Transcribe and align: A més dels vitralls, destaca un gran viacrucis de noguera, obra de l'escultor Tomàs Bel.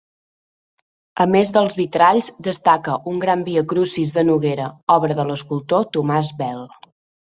A 1.25 1.27
més 1.33 1.51
dels 1.57 1.75
vitralls, 1.81 2.29
destaca 2.47 2.95
un 3.11 3.21
gran 3.25 3.43
viacrucis 3.51 4.15
de 4.19 4.27
noguera, 4.31 4.71
obra 4.97 5.19
de 5.21 5.27
l'escultor 5.33 5.89
Tomàs 5.99 6.33
Bel. 6.41 6.65